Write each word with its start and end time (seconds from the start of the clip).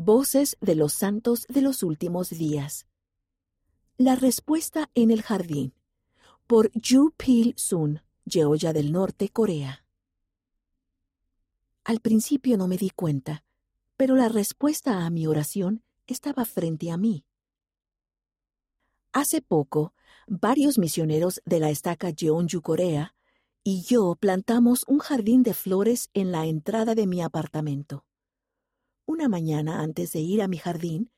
Voces 0.00 0.56
de 0.60 0.76
los 0.76 0.92
Santos 0.92 1.44
de 1.48 1.60
los 1.60 1.82
Últimos 1.82 2.30
Días. 2.30 2.86
La 3.96 4.14
respuesta 4.14 4.88
en 4.94 5.10
el 5.10 5.22
jardín. 5.22 5.74
Por 6.46 6.70
Yu 6.70 7.12
Pil 7.16 7.52
Sun, 7.56 8.00
Georgia 8.24 8.72
del 8.72 8.92
Norte, 8.92 9.28
Corea. 9.28 9.84
Al 11.82 11.98
principio 11.98 12.56
no 12.56 12.68
me 12.68 12.76
di 12.76 12.90
cuenta, 12.90 13.42
pero 13.96 14.14
la 14.14 14.28
respuesta 14.28 15.04
a 15.04 15.10
mi 15.10 15.26
oración 15.26 15.82
estaba 16.06 16.44
frente 16.44 16.92
a 16.92 16.96
mí. 16.96 17.24
Hace 19.12 19.42
poco, 19.42 19.94
varios 20.28 20.78
misioneros 20.78 21.42
de 21.44 21.58
la 21.58 21.70
estaca 21.70 22.12
Jeonju, 22.16 22.62
Corea, 22.62 23.16
y 23.64 23.82
yo 23.82 24.14
plantamos 24.14 24.84
un 24.86 25.00
jardín 25.00 25.42
de 25.42 25.54
flores 25.54 26.08
en 26.14 26.30
la 26.30 26.46
entrada 26.46 26.94
de 26.94 27.08
mi 27.08 27.20
apartamento. 27.20 28.04
Una 29.08 29.26
mañana 29.26 29.80
antes 29.80 30.12
de 30.12 30.20
ir 30.20 30.42
a 30.42 30.48
mi 30.48 30.58
jardín, 30.58 31.10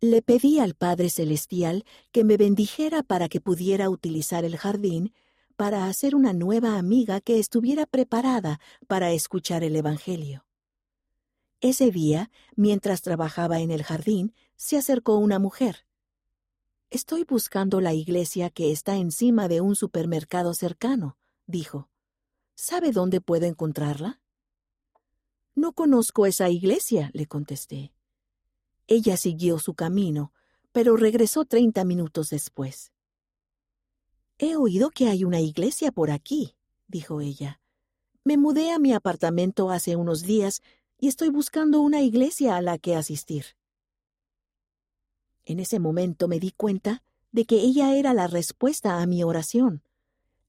le 0.00 0.22
pedí 0.22 0.60
al 0.60 0.72
Padre 0.72 1.10
Celestial 1.10 1.84
que 2.10 2.24
me 2.24 2.38
bendijera 2.38 3.02
para 3.02 3.28
que 3.28 3.38
pudiera 3.38 3.90
utilizar 3.90 4.46
el 4.46 4.56
jardín 4.56 5.12
para 5.54 5.88
hacer 5.88 6.14
una 6.14 6.32
nueva 6.32 6.78
amiga 6.78 7.20
que 7.20 7.38
estuviera 7.38 7.84
preparada 7.84 8.60
para 8.86 9.12
escuchar 9.12 9.62
el 9.62 9.76
Evangelio. 9.76 10.46
Ese 11.60 11.90
día, 11.90 12.30
mientras 12.56 13.02
trabajaba 13.02 13.60
en 13.60 13.72
el 13.72 13.82
jardín, 13.82 14.34
se 14.56 14.78
acercó 14.78 15.18
una 15.18 15.38
mujer. 15.38 15.84
Estoy 16.88 17.24
buscando 17.24 17.82
la 17.82 17.92
iglesia 17.92 18.48
que 18.48 18.72
está 18.72 18.96
encima 18.96 19.48
de 19.48 19.60
un 19.60 19.76
supermercado 19.76 20.54
cercano, 20.54 21.18
dijo. 21.46 21.90
¿Sabe 22.54 22.90
dónde 22.90 23.20
puedo 23.20 23.44
encontrarla? 23.44 24.22
No 25.58 25.72
conozco 25.72 26.24
esa 26.24 26.48
iglesia, 26.50 27.10
le 27.14 27.26
contesté. 27.26 27.92
Ella 28.86 29.16
siguió 29.16 29.58
su 29.58 29.74
camino, 29.74 30.32
pero 30.70 30.96
regresó 30.96 31.46
treinta 31.46 31.84
minutos 31.84 32.30
después. 32.30 32.92
He 34.38 34.54
oído 34.54 34.90
que 34.90 35.08
hay 35.08 35.24
una 35.24 35.40
iglesia 35.40 35.90
por 35.90 36.12
aquí, 36.12 36.54
dijo 36.86 37.20
ella. 37.20 37.60
Me 38.22 38.36
mudé 38.36 38.70
a 38.70 38.78
mi 38.78 38.92
apartamento 38.92 39.70
hace 39.70 39.96
unos 39.96 40.22
días 40.22 40.62
y 40.96 41.08
estoy 41.08 41.30
buscando 41.30 41.80
una 41.80 42.02
iglesia 42.02 42.54
a 42.54 42.62
la 42.62 42.78
que 42.78 42.94
asistir. 42.94 43.44
En 45.44 45.58
ese 45.58 45.80
momento 45.80 46.28
me 46.28 46.38
di 46.38 46.52
cuenta 46.52 47.02
de 47.32 47.46
que 47.46 47.56
ella 47.56 47.96
era 47.96 48.14
la 48.14 48.28
respuesta 48.28 49.02
a 49.02 49.06
mi 49.06 49.24
oración. 49.24 49.82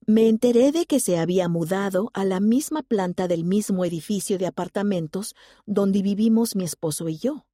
Me 0.06 0.28
enteré 0.28 0.72
de 0.72 0.86
que 0.86 0.98
se 0.98 1.18
había 1.18 1.48
mudado 1.48 2.10
a 2.14 2.24
la 2.24 2.40
misma 2.40 2.82
planta 2.82 3.28
del 3.28 3.44
mismo 3.44 3.84
edificio 3.84 4.38
de 4.38 4.46
apartamentos 4.46 5.34
donde 5.66 6.02
vivimos 6.02 6.56
mi 6.56 6.64
esposo 6.64 7.08
y 7.08 7.18
yo. 7.18 7.46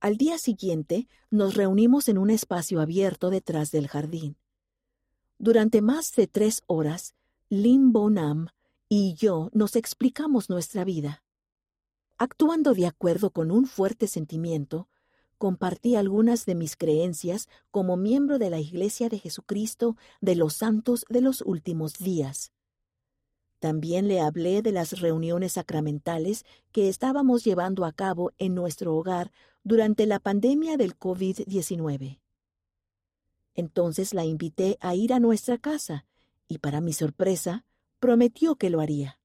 Al 0.00 0.16
día 0.16 0.38
siguiente 0.38 1.08
nos 1.30 1.54
reunimos 1.54 2.08
en 2.08 2.18
un 2.18 2.30
espacio 2.30 2.80
abierto 2.80 3.30
detrás 3.30 3.70
del 3.70 3.88
jardín. 3.88 4.36
Durante 5.38 5.82
más 5.82 6.12
de 6.16 6.26
tres 6.26 6.62
horas, 6.66 7.14
Lim 7.48 7.92
Bonam 7.92 8.48
y 8.88 9.14
yo 9.14 9.50
nos 9.52 9.76
explicamos 9.76 10.48
nuestra 10.48 10.84
vida. 10.84 11.22
Actuando 12.16 12.74
de 12.74 12.86
acuerdo 12.86 13.30
con 13.30 13.50
un 13.50 13.66
fuerte 13.66 14.06
sentimiento, 14.08 14.88
compartí 15.38 15.96
algunas 15.96 16.44
de 16.44 16.54
mis 16.54 16.76
creencias 16.76 17.48
como 17.70 17.96
miembro 17.96 18.38
de 18.38 18.50
la 18.50 18.60
Iglesia 18.60 19.08
de 19.08 19.18
Jesucristo 19.18 19.96
de 20.20 20.34
los 20.34 20.54
Santos 20.54 21.04
de 21.08 21.20
los 21.20 21.40
Últimos 21.40 21.94
Días. 21.94 22.52
También 23.60 24.06
le 24.06 24.20
hablé 24.20 24.62
de 24.62 24.72
las 24.72 25.00
reuniones 25.00 25.52
sacramentales 25.52 26.44
que 26.70 26.88
estábamos 26.88 27.44
llevando 27.44 27.84
a 27.84 27.92
cabo 27.92 28.32
en 28.38 28.54
nuestro 28.54 28.94
hogar 28.94 29.32
durante 29.64 30.06
la 30.06 30.20
pandemia 30.20 30.76
del 30.76 30.96
COVID-19. 30.96 32.20
Entonces 33.54 34.14
la 34.14 34.24
invité 34.24 34.76
a 34.80 34.94
ir 34.94 35.12
a 35.12 35.18
nuestra 35.18 35.58
casa 35.58 36.06
y, 36.46 36.58
para 36.58 36.80
mi 36.80 36.92
sorpresa, 36.92 37.64
prometió 37.98 38.54
que 38.54 38.70
lo 38.70 38.80
haría. 38.80 39.18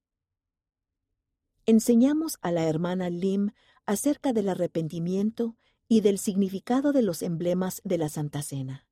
Enseñamos 1.66 2.38
a 2.42 2.50
la 2.50 2.64
hermana 2.64 3.10
Lim 3.10 3.52
acerca 3.86 4.32
del 4.32 4.48
arrepentimiento 4.48 5.56
y 5.88 6.00
del 6.00 6.18
significado 6.18 6.92
de 6.92 7.02
los 7.02 7.22
emblemas 7.22 7.80
de 7.84 7.98
la 7.98 8.08
Santa 8.08 8.42
Cena. 8.42 8.86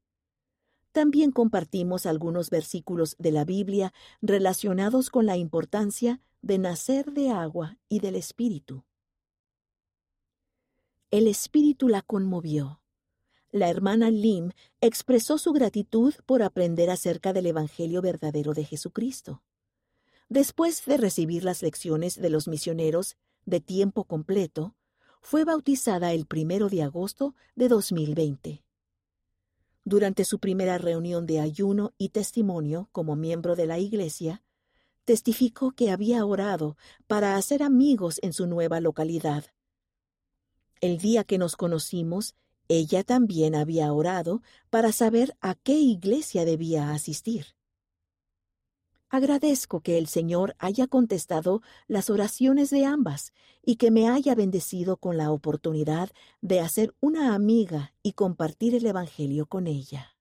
También 0.92 1.32
compartimos 1.32 2.04
algunos 2.04 2.50
versículos 2.50 3.16
de 3.18 3.32
la 3.32 3.44
Biblia 3.44 3.94
relacionados 4.20 5.08
con 5.08 5.24
la 5.24 5.38
importancia 5.38 6.20
de 6.42 6.58
nacer 6.58 7.12
de 7.12 7.30
agua 7.30 7.78
y 7.88 8.00
del 8.00 8.14
Espíritu. 8.14 8.84
El 11.10 11.28
Espíritu 11.28 11.88
la 11.88 12.02
conmovió. 12.02 12.82
La 13.50 13.68
hermana 13.68 14.10
Lim 14.10 14.50
expresó 14.80 15.38
su 15.38 15.52
gratitud 15.52 16.14
por 16.26 16.42
aprender 16.42 16.90
acerca 16.90 17.32
del 17.32 17.46
Evangelio 17.46 18.00
verdadero 18.00 18.54
de 18.54 18.64
Jesucristo. 18.64 19.42
Después 20.28 20.84
de 20.86 20.96
recibir 20.96 21.44
las 21.44 21.62
lecciones 21.62 22.20
de 22.20 22.30
los 22.30 22.48
misioneros 22.48 23.16
de 23.44 23.60
tiempo 23.60 24.04
completo, 24.04 24.74
fue 25.22 25.44
bautizada 25.44 26.12
el 26.12 26.26
primero 26.26 26.68
de 26.68 26.82
agosto 26.82 27.34
de 27.54 27.68
2020. 27.68 28.64
Durante 29.84 30.24
su 30.24 30.38
primera 30.38 30.78
reunión 30.78 31.26
de 31.26 31.40
ayuno 31.40 31.92
y 31.96 32.10
testimonio 32.10 32.88
como 32.92 33.16
miembro 33.16 33.56
de 33.56 33.66
la 33.66 33.78
Iglesia, 33.78 34.42
testificó 35.04 35.72
que 35.72 35.90
había 35.90 36.24
orado 36.24 36.76
para 37.06 37.36
hacer 37.36 37.62
amigos 37.62 38.18
en 38.22 38.32
su 38.32 38.46
nueva 38.46 38.80
localidad. 38.80 39.46
El 40.80 40.98
día 40.98 41.24
que 41.24 41.38
nos 41.38 41.56
conocimos, 41.56 42.34
ella 42.68 43.04
también 43.04 43.54
había 43.54 43.92
orado 43.92 44.42
para 44.70 44.92
saber 44.92 45.36
a 45.40 45.54
qué 45.54 45.74
iglesia 45.74 46.44
debía 46.44 46.90
asistir. 46.90 47.46
Agradezco 49.12 49.82
que 49.82 49.98
el 49.98 50.06
Señor 50.06 50.56
haya 50.58 50.86
contestado 50.86 51.60
las 51.86 52.08
oraciones 52.08 52.70
de 52.70 52.86
ambas 52.86 53.34
y 53.62 53.76
que 53.76 53.90
me 53.90 54.08
haya 54.08 54.34
bendecido 54.34 54.96
con 54.96 55.18
la 55.18 55.30
oportunidad 55.30 56.10
de 56.40 56.60
hacer 56.60 56.94
una 56.98 57.34
amiga 57.34 57.92
y 58.02 58.14
compartir 58.14 58.74
el 58.74 58.86
Evangelio 58.86 59.44
con 59.44 59.66
ella. 59.66 60.11